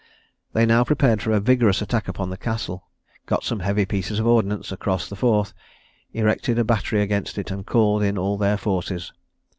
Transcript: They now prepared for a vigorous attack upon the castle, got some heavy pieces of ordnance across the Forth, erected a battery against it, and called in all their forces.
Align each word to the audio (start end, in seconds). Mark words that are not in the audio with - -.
They 0.53 0.65
now 0.65 0.83
prepared 0.83 1.21
for 1.21 1.31
a 1.31 1.39
vigorous 1.39 1.79
attack 1.79 2.07
upon 2.07 2.31
the 2.31 2.35
castle, 2.37 2.89
got 3.27 3.43
some 3.43 3.59
heavy 3.59 3.85
pieces 3.85 4.17
of 4.17 4.25
ordnance 4.25 4.71
across 4.71 5.07
the 5.07 5.15
Forth, 5.15 5.53
erected 6.11 6.57
a 6.57 6.63
battery 6.63 7.03
against 7.03 7.37
it, 7.37 7.51
and 7.51 7.67
called 7.67 8.01
in 8.01 8.17
all 8.17 8.35
their 8.39 8.57
forces. 8.57 9.13